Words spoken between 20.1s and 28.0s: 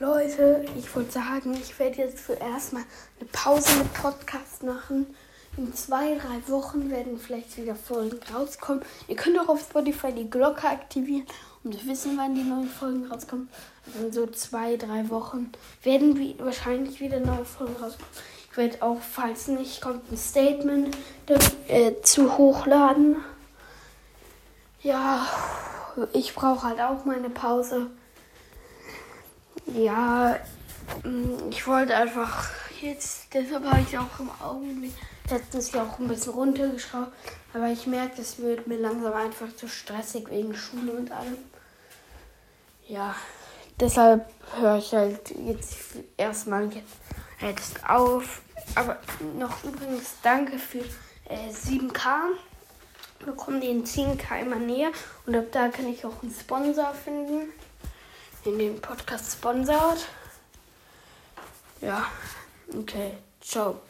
ein Statement äh, zu hochladen. Ja, ich brauche halt auch meine Pause.